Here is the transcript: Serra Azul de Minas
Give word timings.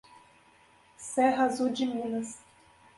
Serra 0.97 1.43
Azul 1.45 1.69
de 1.71 1.85
Minas 1.85 2.39